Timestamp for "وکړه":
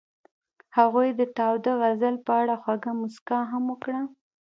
3.71-3.99